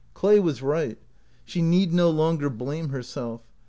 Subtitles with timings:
[0.15, 0.97] Clay was right.
[1.45, 3.41] She need no longer blame herself.